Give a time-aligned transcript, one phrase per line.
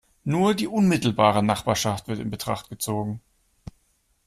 [0.23, 3.21] Nur die unmittelbare Nachbarschaft wird in Betracht gezogen.